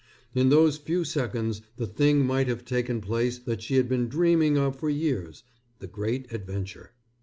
In 0.33 0.49
those 0.49 0.77
few 0.79 1.03
seconds 1.03 1.61
the 1.77 1.85
thing 1.85 2.25
might 2.25 2.47
have 2.47 2.65
taken 2.65 3.01
place 3.01 3.37
that 3.37 3.61
she 3.61 3.75
had 3.75 3.87
been 3.87 4.07
dreaming 4.09 4.57
of 4.57 4.75
for 4.79 4.89
years, 4.89 5.43
the 5.77 5.85
great 5.85 6.33
adventure. 6.33 6.93